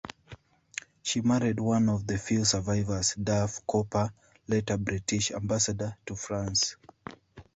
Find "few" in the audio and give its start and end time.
2.17-2.43